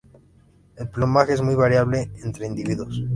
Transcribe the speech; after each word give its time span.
El 0.77 0.89
plumaje 0.89 1.33
es 1.33 1.43
muy 1.43 1.53
variable 1.53 2.09
entre 2.23 2.47
individuos. 2.47 3.03